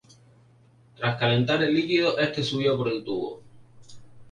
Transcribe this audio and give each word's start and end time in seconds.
Al 1.09 1.15
calentar 1.19 1.61
el 1.61 1.75
líquido, 1.75 2.17
este 2.17 2.41
subía 2.41 2.75
por 2.75 2.87
el 2.89 3.03
tubo. 3.03 3.43